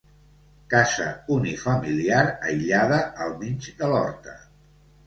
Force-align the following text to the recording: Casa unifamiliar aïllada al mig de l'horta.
Casa 0.73 1.09
unifamiliar 1.35 2.25
aïllada 2.49 3.01
al 3.27 3.39
mig 3.45 3.71
de 3.85 3.93
l'horta. 3.95 4.37